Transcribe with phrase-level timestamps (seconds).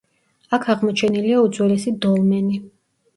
[0.57, 2.59] აქ აღმოჩენილია უძველესი დოლმენი.